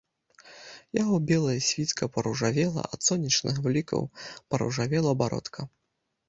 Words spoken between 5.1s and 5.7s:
бародка.